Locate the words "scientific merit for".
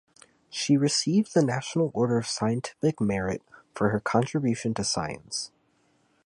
2.25-3.89